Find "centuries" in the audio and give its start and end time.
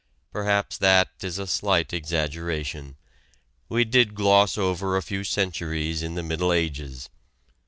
5.23-6.01